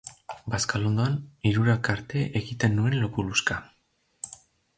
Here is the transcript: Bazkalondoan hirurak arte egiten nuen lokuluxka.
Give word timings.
Bazkalondoan 0.53 1.17
hirurak 1.49 1.89
arte 1.95 2.23
egiten 2.41 2.75
nuen 2.79 2.97
lokuluxka. 3.05 3.61